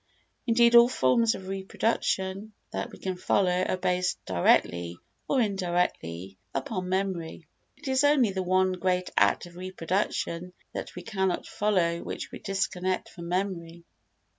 [0.47, 4.97] Indeed all forms of reproduction that we can follow are based directly
[5.29, 7.45] or indirectly upon memory.
[7.77, 12.39] It is only the one great act of reproduction that we cannot follow which we
[12.39, 13.83] disconnect from memory.